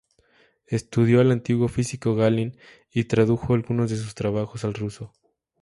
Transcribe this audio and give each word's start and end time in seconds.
Estudió 0.65 1.21
al 1.21 1.29
antiguo 1.31 1.67
físico 1.67 2.15
Galen, 2.15 2.57
y 2.91 3.03
tradujo 3.03 3.53
algunos 3.53 3.91
de 3.91 3.97
sus 3.97 4.15
trabajos 4.15 4.65
al 4.65 4.73
ruso. 4.73 5.13